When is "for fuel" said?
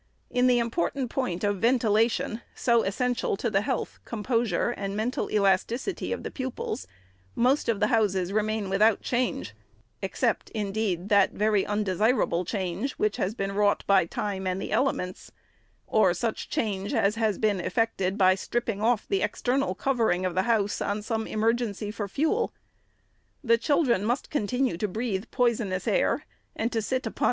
21.91-22.51